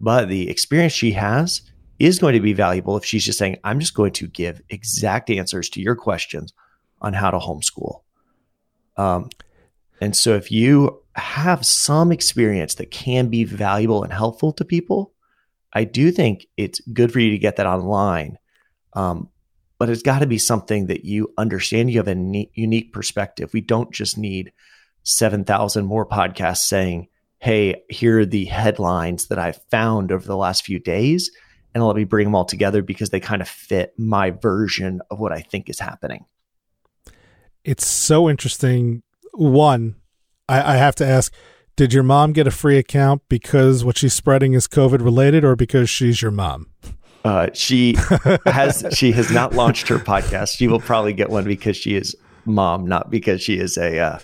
but 0.00 0.28
the 0.28 0.48
experience 0.48 0.94
she 0.94 1.12
has 1.12 1.62
is 1.98 2.18
going 2.18 2.32
to 2.32 2.40
be 2.40 2.54
valuable 2.54 2.96
if 2.96 3.04
she's 3.04 3.24
just 3.24 3.38
saying, 3.38 3.58
I'm 3.62 3.78
just 3.78 3.94
going 3.94 4.12
to 4.12 4.26
give 4.26 4.62
exact 4.70 5.30
answers 5.30 5.68
to 5.70 5.82
your 5.82 5.94
questions 5.94 6.52
on 7.00 7.12
how 7.12 7.30
to 7.30 7.38
homeschool. 7.38 8.00
Um, 8.96 9.28
and 10.00 10.16
so 10.16 10.34
if 10.34 10.50
you 10.50 11.02
have 11.14 11.64
some 11.64 12.10
experience 12.10 12.74
that 12.76 12.90
can 12.90 13.28
be 13.28 13.44
valuable 13.44 14.02
and 14.02 14.12
helpful 14.12 14.52
to 14.54 14.64
people, 14.64 15.12
I 15.74 15.84
do 15.84 16.10
think 16.10 16.46
it's 16.56 16.80
good 16.92 17.12
for 17.12 17.20
you 17.20 17.30
to 17.30 17.38
get 17.38 17.56
that 17.56 17.66
online. 17.66 18.38
Um, 18.94 19.28
but 19.84 19.90
it's 19.90 20.00
got 20.00 20.20
to 20.20 20.26
be 20.26 20.38
something 20.38 20.86
that 20.86 21.04
you 21.04 21.30
understand. 21.36 21.90
You 21.90 21.98
have 21.98 22.08
a 22.08 22.14
ne- 22.14 22.50
unique 22.54 22.90
perspective. 22.90 23.52
We 23.52 23.60
don't 23.60 23.92
just 23.92 24.16
need 24.16 24.50
7,000 25.02 25.84
more 25.84 26.08
podcasts 26.08 26.62
saying, 26.62 27.08
hey, 27.38 27.82
here 27.90 28.20
are 28.20 28.24
the 28.24 28.46
headlines 28.46 29.26
that 29.26 29.38
I've 29.38 29.60
found 29.70 30.10
over 30.10 30.26
the 30.26 30.38
last 30.38 30.64
few 30.64 30.78
days. 30.78 31.30
And 31.74 31.84
let 31.84 31.96
me 31.96 32.04
bring 32.04 32.24
them 32.24 32.34
all 32.34 32.46
together 32.46 32.80
because 32.80 33.10
they 33.10 33.20
kind 33.20 33.42
of 33.42 33.48
fit 33.48 33.92
my 33.98 34.30
version 34.30 35.02
of 35.10 35.18
what 35.18 35.32
I 35.32 35.42
think 35.42 35.68
is 35.68 35.80
happening. 35.80 36.24
It's 37.62 37.86
so 37.86 38.30
interesting. 38.30 39.02
One, 39.34 39.96
I, 40.48 40.76
I 40.76 40.76
have 40.78 40.94
to 40.94 41.06
ask 41.06 41.30
did 41.76 41.92
your 41.92 42.04
mom 42.04 42.32
get 42.32 42.46
a 42.46 42.50
free 42.50 42.78
account 42.78 43.20
because 43.28 43.84
what 43.84 43.98
she's 43.98 44.14
spreading 44.14 44.54
is 44.54 44.66
COVID 44.66 45.04
related 45.04 45.44
or 45.44 45.56
because 45.56 45.90
she's 45.90 46.22
your 46.22 46.30
mom? 46.30 46.68
Uh, 47.24 47.48
she 47.54 47.96
has 48.46 48.84
she 48.92 49.12
has 49.12 49.30
not 49.30 49.54
launched 49.54 49.88
her 49.88 49.98
podcast. 49.98 50.56
She 50.56 50.68
will 50.68 50.80
probably 50.80 51.12
get 51.12 51.30
one 51.30 51.44
because 51.44 51.76
she 51.76 51.96
is 51.96 52.14
mom, 52.44 52.86
not 52.86 53.10
because 53.10 53.40
she 53.40 53.58
is 53.58 53.78
a 53.78 53.98
uh, 53.98 54.18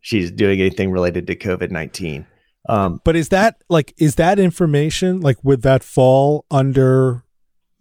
she's 0.00 0.30
doing 0.30 0.60
anything 0.60 0.90
related 0.90 1.26
to 1.28 1.36
COVID 1.36 1.70
nineteen. 1.70 2.26
Um, 2.68 3.00
but 3.04 3.16
is 3.16 3.28
that 3.30 3.62
like 3.68 3.94
is 3.96 4.16
that 4.16 4.38
information 4.38 5.20
like 5.20 5.42
would 5.42 5.62
that 5.62 5.82
fall 5.84 6.44
under 6.50 7.24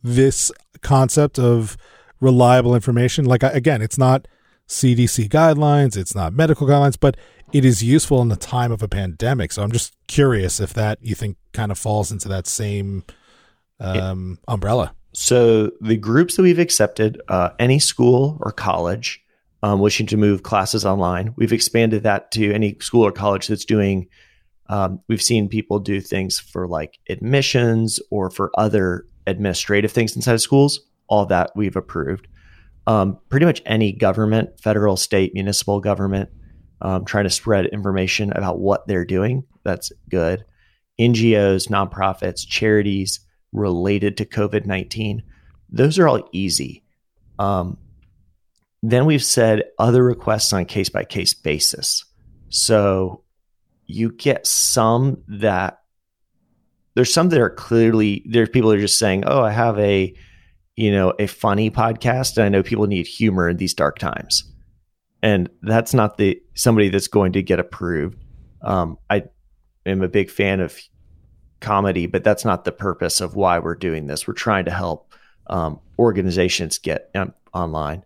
this 0.04 0.52
concept 0.82 1.40
of 1.40 1.76
reliable 2.20 2.76
information? 2.76 3.26
Like 3.26 3.44
again, 3.44 3.82
it's 3.82 3.98
not 3.98 4.28
CDC 4.68 5.28
guidelines, 5.30 5.98
it's 5.98 6.16
not 6.16 6.34
medical 6.34 6.68
guidelines, 6.68 6.98
but 7.00 7.18
it 7.52 7.66
is 7.66 7.84
useful 7.84 8.22
in 8.22 8.30
the 8.30 8.36
time 8.36 8.72
of 8.72 8.82
a 8.82 8.88
pandemic. 8.88 9.52
So 9.52 9.62
I'm 9.64 9.72
just 9.72 9.96
curious 10.08 10.60
if 10.60 10.74
that 10.74 11.00
you 11.02 11.16
think 11.16 11.38
kind 11.52 11.72
of 11.72 11.78
falls 11.78 12.12
into 12.12 12.30
that 12.30 12.48
same 12.48 13.04
um, 13.82 14.38
yeah. 14.48 14.54
umbrella. 14.54 14.96
So 15.14 15.72
the 15.82 15.98
groups 15.98 16.36
that 16.36 16.44
we've 16.44 16.60
accepted, 16.60 17.22
uh, 17.28 17.50
any 17.60 17.80
school 17.80 18.38
or 18.42 18.52
college 18.52 19.22
um, 19.64 19.80
wishing 19.80 20.08
to 20.08 20.18
move 20.18 20.44
classes 20.44 20.86
online, 20.86 21.34
we've 21.36 21.54
expanded 21.54 22.04
that 22.04 22.32
to 22.32 22.54
any 22.54 22.78
school 22.80 23.06
or 23.06 23.12
college 23.12 23.48
that's 23.48 23.66
doing. 23.66 24.08
Um, 24.70 25.02
we've 25.10 25.22
seen 25.22 25.50
people 25.50 25.80
do 25.80 26.00
things 26.00 26.40
for 26.40 26.68
like 26.68 26.98
admissions 27.10 28.00
or 28.10 28.30
for 28.30 28.52
other 28.58 29.06
administrative 29.28 29.92
things 29.92 30.16
inside 30.16 30.34
of 30.34 30.42
schools. 30.42 30.80
All 31.08 31.26
that 31.26 31.52
we've 31.56 31.76
approved. 31.76 32.28
Um, 32.88 33.20
pretty 33.30 33.46
much 33.46 33.62
any 33.66 33.92
government, 33.92 34.60
federal, 34.60 34.96
state, 34.96 35.34
municipal 35.34 35.82
government, 35.82 36.30
um, 36.82 37.06
trying 37.06 37.26
to 37.26 37.30
spread 37.30 37.66
information 37.68 38.32
about 38.32 38.60
what 38.60 38.88
they're 38.88 39.06
doing. 39.06 39.44
That's 39.64 39.92
good. 40.10 40.46
NGOs, 41.00 41.68
nonprofits, 41.68 42.48
charities, 42.48 43.20
related 43.52 44.18
to 44.18 44.26
COVID 44.26 44.66
19, 44.66 45.24
those 45.70 46.00
are 46.00 46.08
all 46.08 46.28
easy. 46.32 46.84
Um, 47.40 47.78
then 48.84 49.06
we've 49.06 49.24
said 49.24 49.64
other 49.78 50.04
requests 50.04 50.54
on 50.54 50.66
case 50.66 50.90
by 50.90 51.04
case 51.04 51.34
basis. 51.34 52.04
So 52.50 53.24
you 53.86 54.12
get 54.12 54.48
some 54.48 55.24
that 55.28 55.80
there's 56.96 57.14
some 57.14 57.30
that 57.30 57.40
are 57.40 57.50
clearly 57.50 58.24
there's 58.28 58.50
people 58.50 58.70
that 58.70 58.78
are 58.78 58.82
just 58.82 59.00
saying, 59.00 59.24
"Oh, 59.26 59.42
I 59.42 59.52
have 59.52 59.78
a 59.80 60.14
you 60.76 60.92
know 60.92 61.14
a 61.20 61.28
funny 61.28 61.72
podcast, 61.72 62.38
and 62.38 62.46
I 62.46 62.50
know 62.50 62.64
people 62.64 62.88
need 62.88 63.08
humor 63.08 63.48
in 63.48 63.58
these 63.58 63.74
dark 63.74 63.98
times," 63.98 64.44
and 65.22 65.50
that's 65.62 65.94
not 65.94 66.18
the 66.18 66.42
somebody 66.56 66.90
that's 66.90 67.08
going 67.08 67.34
to 67.34 67.44
get 67.44 67.60
approved. 67.60 68.18
Um, 68.62 68.98
I 69.10 69.24
am 69.86 70.02
a 70.02 70.10
big 70.10 70.30
fan 70.30 70.60
of 70.60 70.78
comedy, 71.62 72.08
but 72.08 72.24
that's 72.24 72.44
not 72.44 72.66
the 72.66 72.72
purpose 72.72 73.22
of 73.22 73.36
why 73.36 73.60
we're 73.60 73.76
doing 73.76 74.08
this. 74.08 74.28
We're 74.28 74.34
trying 74.34 74.66
to 74.66 74.72
help 74.72 75.14
um, 75.48 75.80
organizations 75.98 76.78
get 76.78 77.10
um, 77.16 77.34
online. 77.54 78.04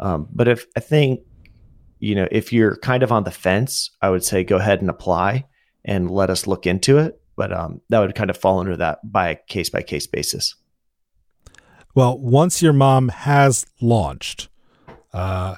Um, 0.00 0.28
but 0.32 0.48
if 0.48 0.66
I 0.76 0.80
think, 0.80 1.20
you 1.98 2.14
know, 2.14 2.28
if 2.30 2.52
you're 2.52 2.76
kind 2.76 3.02
of 3.02 3.12
on 3.12 3.24
the 3.24 3.30
fence, 3.30 3.90
I 4.00 4.10
would 4.10 4.24
say 4.24 4.44
go 4.44 4.56
ahead 4.56 4.80
and 4.80 4.88
apply 4.88 5.46
and 5.84 6.10
let 6.10 6.30
us 6.30 6.46
look 6.46 6.66
into 6.66 6.98
it. 6.98 7.20
But 7.36 7.52
um, 7.52 7.80
that 7.88 8.00
would 8.00 8.14
kind 8.14 8.30
of 8.30 8.36
fall 8.36 8.58
under 8.58 8.76
that 8.76 8.98
by 9.10 9.28
a 9.28 9.36
case 9.36 9.70
by 9.70 9.82
case 9.82 10.06
basis. 10.06 10.54
Well, 11.94 12.18
once 12.18 12.62
your 12.62 12.72
mom 12.72 13.08
has 13.08 13.66
launched, 13.80 14.48
uh, 15.12 15.56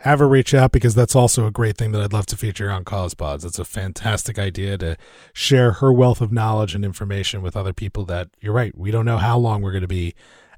have 0.00 0.18
her 0.18 0.28
reach 0.28 0.54
out 0.54 0.72
because 0.72 0.94
that's 0.94 1.14
also 1.14 1.46
a 1.46 1.50
great 1.50 1.76
thing 1.76 1.92
that 1.92 2.00
I'd 2.00 2.12
love 2.12 2.26
to 2.26 2.36
feature 2.36 2.70
on 2.70 2.84
Cause 2.84 3.14
Pods. 3.14 3.44
It's 3.44 3.58
a 3.58 3.64
fantastic 3.64 4.38
idea 4.38 4.78
to 4.78 4.96
share 5.34 5.72
her 5.72 5.92
wealth 5.92 6.20
of 6.22 6.32
knowledge 6.32 6.74
and 6.74 6.84
information 6.84 7.42
with 7.42 7.56
other 7.56 7.74
people 7.74 8.04
that 8.06 8.28
you're 8.40 8.54
right. 8.54 8.76
We 8.76 8.90
don't 8.90 9.04
know 9.04 9.18
how 9.18 9.36
long 9.38 9.60
we're 9.60 9.72
going 9.72 9.82
to 9.82 9.88
be 9.88 10.14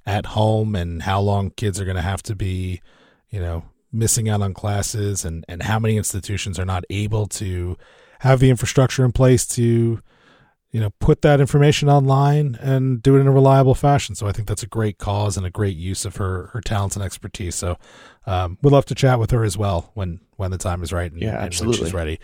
at 0.06 0.26
home 0.26 0.76
and 0.76 1.02
how 1.02 1.20
long 1.20 1.50
kids 1.50 1.80
are 1.80 1.84
going 1.84 1.96
to 1.96 2.02
have 2.02 2.22
to 2.24 2.36
be, 2.36 2.80
you 3.30 3.40
know, 3.40 3.64
missing 3.92 4.28
out 4.28 4.42
on 4.42 4.54
classes 4.54 5.24
and, 5.24 5.44
and 5.48 5.64
how 5.64 5.78
many 5.78 5.96
institutions 5.96 6.58
are 6.58 6.64
not 6.64 6.84
able 6.88 7.26
to 7.26 7.76
have 8.20 8.38
the 8.38 8.48
infrastructure 8.48 9.04
in 9.04 9.10
place 9.12 9.44
to 9.46 10.00
you 10.72 10.80
know, 10.80 10.90
put 10.98 11.20
that 11.22 11.38
information 11.38 11.88
online 11.88 12.56
and 12.60 13.02
do 13.02 13.16
it 13.16 13.20
in 13.20 13.26
a 13.26 13.32
reliable 13.32 13.74
fashion. 13.74 14.14
So 14.14 14.26
I 14.26 14.32
think 14.32 14.48
that's 14.48 14.62
a 14.62 14.66
great 14.66 14.96
cause 14.96 15.36
and 15.36 15.44
a 15.44 15.50
great 15.50 15.76
use 15.76 16.04
of 16.04 16.16
her 16.16 16.48
her 16.54 16.60
talents 16.60 16.96
and 16.96 17.04
expertise. 17.04 17.54
So 17.54 17.76
um, 18.26 18.58
we'd 18.62 18.72
love 18.72 18.86
to 18.86 18.94
chat 18.94 19.18
with 19.18 19.30
her 19.30 19.44
as 19.44 19.58
well 19.58 19.90
when 19.94 20.20
when 20.36 20.50
the 20.50 20.58
time 20.58 20.82
is 20.82 20.92
right 20.92 21.12
and, 21.12 21.20
yeah, 21.20 21.36
absolutely. 21.36 21.80
when 21.80 21.86
she's 21.86 21.94
ready. 21.94 22.18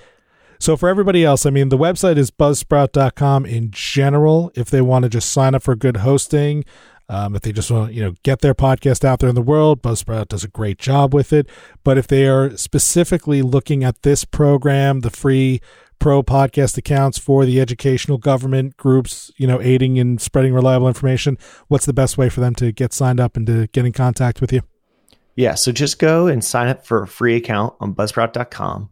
So 0.60 0.76
for 0.76 0.88
everybody 0.88 1.24
else, 1.24 1.46
I 1.46 1.50
mean, 1.50 1.68
the 1.68 1.78
website 1.78 2.16
is 2.16 2.32
buzzsprout.com 2.32 3.46
in 3.46 3.70
general. 3.70 4.50
If 4.56 4.70
they 4.70 4.80
want 4.80 5.04
to 5.04 5.08
just 5.08 5.30
sign 5.30 5.54
up 5.54 5.62
for 5.62 5.76
good 5.76 5.98
hosting, 5.98 6.64
um, 7.08 7.36
if 7.36 7.42
they 7.42 7.52
just 7.52 7.70
want 7.70 7.90
to, 7.90 7.94
you 7.94 8.02
know, 8.02 8.14
get 8.22 8.40
their 8.40 8.54
podcast 8.54 9.04
out 9.04 9.20
there 9.20 9.28
in 9.28 9.34
the 9.34 9.42
world, 9.42 9.82
Buzzsprout 9.82 10.28
does 10.28 10.44
a 10.44 10.48
great 10.48 10.78
job 10.78 11.14
with 11.14 11.32
it. 11.32 11.48
But 11.84 11.96
if 11.96 12.06
they 12.06 12.26
are 12.26 12.56
specifically 12.56 13.40
looking 13.40 13.84
at 13.84 14.02
this 14.02 14.24
program, 14.24 15.00
the 15.00 15.10
free 15.10 15.60
pro 15.98 16.22
podcast 16.22 16.76
accounts 16.76 17.18
for 17.18 17.44
the 17.44 17.60
educational 17.60 18.18
government 18.18 18.76
groups, 18.76 19.30
you 19.36 19.46
know, 19.46 19.60
aiding 19.60 19.96
in 19.96 20.18
spreading 20.18 20.54
reliable 20.54 20.88
information, 20.88 21.38
what's 21.68 21.86
the 21.86 21.92
best 21.92 22.18
way 22.18 22.28
for 22.28 22.40
them 22.40 22.54
to 22.56 22.72
get 22.72 22.92
signed 22.92 23.20
up 23.20 23.36
and 23.36 23.46
to 23.46 23.66
get 23.68 23.84
in 23.84 23.92
contact 23.92 24.40
with 24.40 24.52
you? 24.52 24.62
Yeah, 25.36 25.54
so 25.54 25.70
just 25.70 25.98
go 25.98 26.26
and 26.26 26.42
sign 26.42 26.68
up 26.68 26.84
for 26.84 27.02
a 27.02 27.06
free 27.06 27.36
account 27.36 27.74
on 27.80 27.94
buzzsprout.com. 27.94 28.90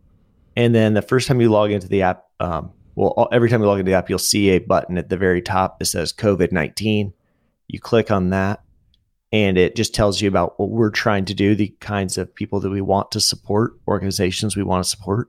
And 0.57 0.75
then 0.75 0.95
the 0.95 1.03
first 1.03 1.29
time 1.29 1.41
you 1.41 1.51
log 1.51 1.71
into 1.71 1.89
the 1.89 2.03
app, 2.03 2.25
um, 2.41 2.73
well, 2.95 3.29
every 3.33 3.51
time 3.51 3.61
you 3.61 3.67
log 3.67 3.81
into 3.81 3.91
the 3.91 3.97
app, 3.97 4.09
you'll 4.09 4.19
see 4.19 4.51
a 4.51 4.59
button 4.59 4.97
at 4.97 5.09
the 5.09 5.17
very 5.17 5.43
top 5.43 5.79
that 5.79 5.87
says 5.87 6.13
COVID 6.13 6.53
19. 6.53 7.13
You 7.69 7.81
click 7.81 8.11
on 8.11 8.31
that, 8.31 8.63
and 9.33 9.59
it 9.59 9.77
just 9.77 9.95
tells 9.95 10.21
you 10.21 10.29
about 10.29 10.59
what 10.59 10.71
we're 10.71 10.91
trying 10.91 11.25
to 11.27 11.35
do, 11.35 11.55
the 11.55 11.75
kinds 11.81 12.17
of 12.17 12.35
people 12.35 12.61
that 12.61 12.71
we 12.71 12.81
want 12.81 13.11
to 13.11 13.21
support, 13.21 13.75
organizations 13.89 14.57
we 14.57 14.63
want 14.63 14.85
to 14.85 14.89
support 14.89 15.29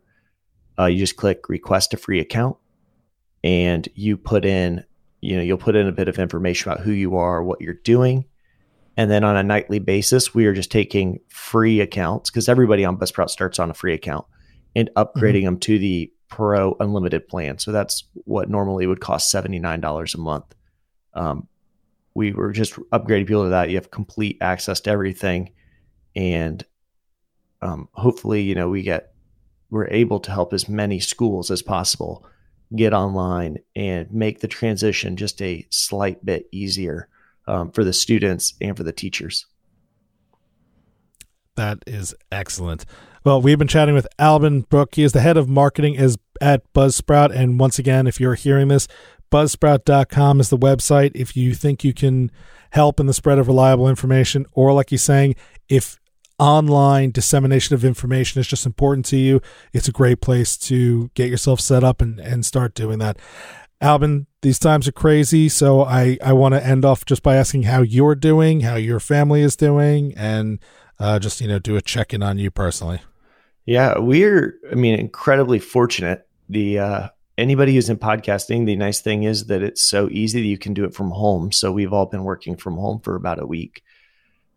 uh, 0.80 0.86
you 0.86 1.00
just 1.00 1.16
click 1.16 1.50
request 1.50 1.94
a 1.94 1.98
free 1.98 2.20
account 2.20 2.58
and 3.44 3.88
you 3.96 4.18
put 4.18 4.46
in, 4.46 4.84
you 5.22 5.36
know, 5.36 5.42
you'll 5.42 5.58
put 5.58 5.76
in 5.76 5.88
a 5.88 5.92
bit 5.92 6.08
of 6.08 6.20
information 6.20 6.72
about 6.72 6.84
who 6.84 6.92
you 6.92 7.18
are, 7.18 7.44
what 7.44 7.62
you're 7.62 7.74
doing. 7.74 8.26
And 8.96 9.12
then 9.12 9.24
on 9.24 9.38
a 9.38 9.44
nightly 9.44 9.80
basis, 9.80 10.34
we 10.34 10.48
are 10.48 10.54
just 10.54 10.72
taking 10.72 11.20
free 11.30 11.82
accounts 11.82 12.30
because 12.30 12.50
everybody 12.50 12.84
on 12.84 12.98
Buzzsprout 12.98 13.30
starts 13.30 13.60
on 13.60 13.70
a 13.70 13.74
free 13.76 13.94
account 13.94 14.26
and 14.76 14.90
upgrading 14.96 15.36
mm-hmm. 15.36 15.46
them 15.46 15.60
to 15.60 15.80
the 15.80 16.12
Pro 16.30 16.76
Unlimited 16.80 17.28
plan. 17.28 17.60
So 17.60 17.72
that's 17.72 18.04
what 18.14 18.50
normally 18.50 18.88
would 18.88 19.00
cost 19.00 19.34
$79 19.34 20.16
a 20.16 20.18
month. 20.18 20.56
Um, 21.14 21.48
we 22.14 22.34
were 22.34 22.52
just 22.52 22.74
upgrading 22.92 23.28
people 23.28 23.44
to 23.44 23.50
that. 23.50 23.70
You 23.70 23.76
have 23.76 23.92
complete 23.92 24.38
access 24.42 24.80
to 24.82 24.90
everything. 24.90 25.52
And 26.16 26.66
um, 27.62 27.90
hopefully, 27.94 28.42
you 28.42 28.56
know, 28.56 28.70
we 28.70 28.82
get, 28.82 29.14
we're 29.70 29.88
able 29.88 30.20
to 30.22 30.32
help 30.32 30.54
as 30.54 30.70
many 30.70 31.00
schools 31.00 31.52
as 31.52 31.62
possible 31.62 32.26
get 32.76 32.94
online 32.94 33.58
and 33.76 34.12
make 34.12 34.40
the 34.40 34.48
transition 34.48 35.16
just 35.16 35.42
a 35.42 35.66
slight 35.70 36.26
bit 36.26 36.48
easier 36.52 37.08
um, 37.48 37.72
for 37.72 37.84
the 37.84 37.94
students 37.94 38.54
and 38.60 38.76
for 38.76 38.84
the 38.84 38.92
teachers. 38.92 39.46
That 41.56 41.80
is 41.88 42.14
excellent. 42.32 42.86
Well, 43.24 43.42
we've 43.42 43.58
been 43.58 43.68
chatting 43.68 43.96
with 43.96 44.08
Alban 44.20 44.62
Brooke. 44.62 44.96
He 44.96 45.04
is 45.04 45.12
the 45.12 45.22
head 45.22 45.38
of 45.38 45.50
marketing 45.50 45.96
is 45.96 46.18
at 46.40 46.72
Buzzsprout. 46.74 47.36
And 47.36 47.60
once 47.60 47.80
again, 47.80 48.06
if 48.06 48.20
you're 48.20 48.36
hearing 48.36 48.68
this, 48.68 48.88
buzzsprout.com 49.32 50.40
is 50.40 50.50
the 50.50 50.58
website. 50.58 51.12
If 51.16 51.36
you 51.36 51.54
think 51.54 51.84
you 51.84 51.94
can 51.94 52.32
help 52.72 53.00
in 53.00 53.06
the 53.06 53.14
spread 53.14 53.40
of 53.40 53.48
reliable 53.48 53.90
information, 53.90 54.46
or 54.52 54.72
like 54.74 54.92
he's 54.92 55.04
saying, 55.04 55.36
if 55.68 56.00
online 56.40 57.12
dissemination 57.12 57.74
of 57.74 57.84
information 57.84 58.40
is 58.40 58.48
just 58.48 58.66
important 58.66 59.06
to 59.08 59.18
you, 59.18 59.42
it's 59.74 59.88
a 59.88 59.92
great 59.92 60.22
place 60.22 60.58
to 60.58 61.10
get 61.14 61.30
yourself 61.30 61.60
set 61.60 61.84
up 61.84 62.02
and, 62.02 62.20
and 62.20 62.46
start 62.46 62.74
doing 62.74 63.00
that. 63.00 63.18
Alban, 63.80 64.26
these 64.42 64.58
times 64.58 64.88
are 64.88 64.92
crazy, 64.92 65.50
so 65.50 65.84
I, 65.84 66.18
I 66.24 66.34
want 66.34 66.56
to 66.56 66.66
end 66.66 66.84
off 66.84 67.06
just 67.06 67.22
by 67.22 67.36
asking 67.36 67.64
how 67.64 67.82
you're 67.82 68.16
doing, 68.16 68.62
how 68.62 68.76
your 68.76 69.00
family 69.00 69.42
is 69.42 69.56
doing, 69.56 70.14
and 70.18 70.60
uh, 71.00 71.20
just 71.20 71.42
you 71.42 71.48
know 71.48 71.60
do 71.60 71.76
a 71.76 71.82
check 71.82 72.14
in 72.14 72.24
on 72.24 72.40
you 72.40 72.50
personally. 72.50 73.02
Yeah, 73.66 74.00
we're 74.00 74.56
I 74.72 74.76
mean 74.76 75.00
incredibly 75.00 75.60
fortunate. 75.60 76.28
The 76.50 76.80
uh, 76.80 77.08
anybody 77.38 77.76
who's 77.76 77.90
in 77.90 77.98
podcasting, 77.98 78.66
the 78.66 78.76
nice 78.76 79.02
thing 79.02 79.24
is 79.24 79.46
that 79.48 79.62
it's 79.62 79.84
so 79.84 80.10
easy 80.12 80.42
that 80.42 80.48
you 80.48 80.58
can 80.58 80.74
do 80.74 80.86
it 80.86 80.96
from 80.96 81.12
home. 81.12 81.52
So 81.52 81.72
we've 81.72 81.94
all 81.94 82.08
been 82.08 82.24
working 82.24 82.56
from 82.56 82.78
home 82.78 83.00
for 83.00 83.16
about 83.16 83.42
a 83.42 83.46
week. 83.46 83.84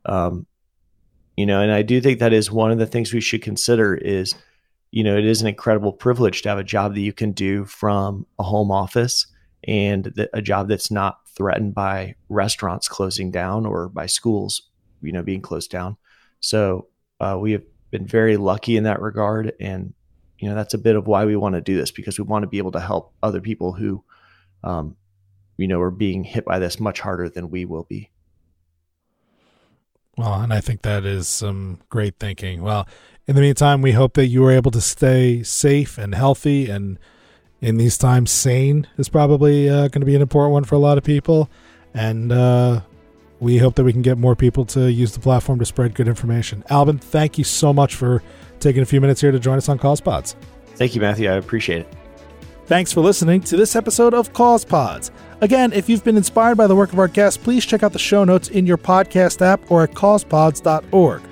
Um, 0.07 0.47
you 1.37 1.47
know, 1.47 1.61
and 1.61 1.73
I 1.73 1.83
do 1.83 2.01
think 2.01 2.19
that 2.19 2.33
is 2.33 2.51
one 2.51 2.71
of 2.71 2.79
the 2.79 2.87
things 2.87 3.13
we 3.13 3.21
should 3.21 3.43
consider 3.43 3.95
is, 3.95 4.35
you 4.91 5.05
know, 5.05 5.17
it 5.17 5.25
is 5.25 5.41
an 5.41 5.49
incredible 5.49 5.93
privilege 5.93 6.43
to 6.43 6.49
have 6.49 6.59
a 6.59 6.65
job 6.65 6.95
that 6.95 7.01
you 7.01 7.13
can 7.13 7.33
do 7.33 7.65
from 7.65 8.27
a 8.39 8.43
home 8.43 8.71
office 8.71 9.27
and 9.65 10.13
a 10.33 10.43
job 10.43 10.69
that's 10.69 10.91
not 10.91 11.21
threatened 11.29 11.75
by 11.75 12.15
restaurants 12.29 12.89
closing 12.89 13.31
down 13.31 13.67
or 13.67 13.89
by 13.89 14.07
schools, 14.07 14.63
you 15.03 15.13
know, 15.13 15.23
being 15.23 15.43
closed 15.43 15.71
down. 15.71 15.97
So 16.41 16.89
uh, 17.21 17.37
we 17.39 17.53
have 17.53 17.63
been 17.91 18.07
very 18.07 18.37
lucky 18.37 18.77
in 18.77 18.85
that 18.85 19.01
regard, 19.01 19.53
and 19.61 19.93
you 20.39 20.49
know 20.49 20.55
that's 20.55 20.75
a 20.75 20.79
bit 20.79 20.97
of 20.97 21.07
why 21.07 21.25
we 21.25 21.37
want 21.37 21.55
to 21.55 21.61
do 21.61 21.77
this 21.77 21.91
because 21.91 22.19
we 22.19 22.25
want 22.25 22.43
to 22.43 22.49
be 22.49 22.59
able 22.59 22.73
to 22.73 22.81
help 22.81 23.13
other 23.23 23.41
people 23.41 23.73
who, 23.73 24.03
um, 24.65 24.97
you 25.59 25.69
know, 25.69 25.81
are 25.81 25.91
being 25.91 26.25
hit 26.25 26.45
by 26.45 26.59
this 26.59 26.81
much 26.81 27.01
harder 27.01 27.29
than 27.29 27.51
we 27.51 27.65
will 27.65 27.85
be. 27.85 28.11
Well, 30.17 30.35
and 30.35 30.53
I 30.53 30.61
think 30.61 30.83
that 30.83 31.05
is 31.05 31.29
some 31.29 31.79
great 31.89 32.17
thinking. 32.19 32.63
Well, 32.63 32.87
in 33.27 33.37
the 33.37 33.41
meantime, 33.43 33.81
we 33.81 33.93
hope 33.93 34.15
that 34.15 34.27
you 34.27 34.45
are 34.45 34.51
able 34.51 34.71
to 34.73 34.81
stay 34.81 35.43
safe 35.43 35.99
and 35.99 36.15
healthy, 36.15 36.69
and 36.69 36.99
in 37.61 37.77
these 37.77 37.97
times, 37.97 38.31
sane 38.31 38.87
is 38.97 39.09
probably 39.09 39.69
uh, 39.69 39.89
going 39.89 40.01
to 40.01 40.07
be 40.07 40.17
an 40.17 40.23
important 40.23 40.53
one 40.53 40.65
for 40.65 40.75
a 40.75 40.79
lot 40.79 40.99
of 40.99 41.05
people. 41.05 41.51
And 41.95 42.33
uh, 42.33 42.81
we 43.39 43.59
hope 43.59 43.75
that 43.75 43.85
we 43.85 43.93
can 43.93 44.03
get 44.03 44.19
more 44.19 44.37
people 44.37 44.65
to 44.67 44.91
use 44.91 45.13
the 45.13 45.21
platform 45.21 45.59
to 45.59 45.65
spread 45.65 45.95
good 45.95 46.09
information. 46.09 46.65
Alban, 46.71 46.99
thank 46.99 47.39
you 47.39 47.45
so 47.45 47.73
much 47.73 47.95
for 47.95 48.23
taking 48.61 48.83
a 48.83 48.87
few 48.87 49.01
minutes 49.01 49.21
here 49.21 49.33
to 49.33 49.39
join 49.39 49.59
us 49.59 49.69
on 49.69 49.79
CausePods. 49.79 50.35
Thank 50.75 50.95
you, 50.95 51.01
Matthew. 51.01 51.31
I 51.31 51.35
appreciate 51.35 51.81
it. 51.83 52.00
Thanks 52.71 52.93
for 52.93 53.01
listening 53.01 53.41
to 53.41 53.57
this 53.57 53.75
episode 53.75 54.15
of 54.15 54.33
CausePods. 54.33 55.11
Again, 55.41 55.73
if 55.73 55.89
you've 55.89 56.05
been 56.05 56.17
inspired 56.17 56.57
by 56.57 56.69
the 56.69 56.77
work 56.77 56.93
of 56.93 57.01
our 57.01 57.09
guests, 57.09 57.37
please 57.37 57.67
check 57.67 57.83
out 57.83 57.93
the 57.93 57.99
show 57.99 58.23
notes 58.23 58.47
in 58.47 58.65
your 58.65 58.79
podcast 58.79 59.43
app 59.43 59.69
or 59.73 59.83
at 59.83 59.91
causepods.org. 59.91 61.23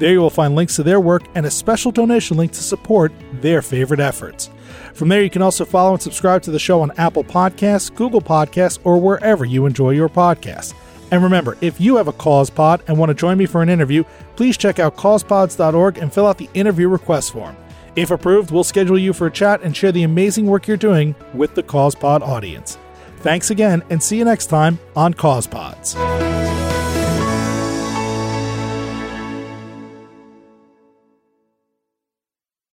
There 0.00 0.10
you 0.10 0.18
will 0.18 0.28
find 0.28 0.56
links 0.56 0.74
to 0.74 0.82
their 0.82 0.98
work 0.98 1.22
and 1.36 1.46
a 1.46 1.52
special 1.52 1.92
donation 1.92 2.36
link 2.36 2.50
to 2.50 2.64
support 2.64 3.12
their 3.34 3.62
favorite 3.62 4.00
efforts. 4.00 4.50
From 4.92 5.08
there, 5.08 5.22
you 5.22 5.30
can 5.30 5.40
also 5.40 5.64
follow 5.64 5.92
and 5.92 6.02
subscribe 6.02 6.42
to 6.42 6.50
the 6.50 6.58
show 6.58 6.80
on 6.80 6.90
Apple 6.98 7.22
Podcasts, 7.22 7.94
Google 7.94 8.20
Podcasts, 8.20 8.80
or 8.82 9.00
wherever 9.00 9.44
you 9.44 9.66
enjoy 9.66 9.90
your 9.90 10.08
podcasts. 10.08 10.74
And 11.12 11.22
remember, 11.22 11.56
if 11.60 11.80
you 11.80 11.94
have 11.94 12.08
a 12.08 12.12
cause 12.12 12.50
pod 12.50 12.82
and 12.88 12.98
want 12.98 13.10
to 13.10 13.14
join 13.14 13.38
me 13.38 13.46
for 13.46 13.62
an 13.62 13.68
interview, 13.68 14.02
please 14.34 14.56
check 14.56 14.80
out 14.80 14.96
causepods.org 14.96 15.98
and 15.98 16.12
fill 16.12 16.26
out 16.26 16.38
the 16.38 16.50
interview 16.54 16.88
request 16.88 17.34
form. 17.34 17.56
If 17.98 18.12
approved, 18.12 18.52
we'll 18.52 18.62
schedule 18.62 18.96
you 18.96 19.12
for 19.12 19.26
a 19.26 19.30
chat 19.30 19.60
and 19.62 19.76
share 19.76 19.90
the 19.90 20.04
amazing 20.04 20.46
work 20.46 20.68
you're 20.68 20.76
doing 20.76 21.16
with 21.34 21.56
the 21.56 21.64
CausePod 21.64 22.20
audience. 22.20 22.78
Thanks 23.22 23.50
again, 23.50 23.82
and 23.90 24.00
see 24.00 24.18
you 24.18 24.24
next 24.24 24.46
time 24.46 24.78
on 24.94 25.14
CausePods. 25.14 25.96